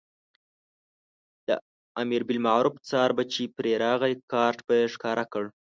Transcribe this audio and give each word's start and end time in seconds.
د 1.47 1.49
امربالمعروف 2.03 2.75
څار 2.89 3.09
به 3.17 3.23
چې 3.33 3.41
پرې 3.57 3.71
راغی 3.83 4.13
کارټ 4.31 4.59
به 4.67 4.73
یې 4.79 4.85
ښکاره 4.93 5.25
کړ. 5.33 5.43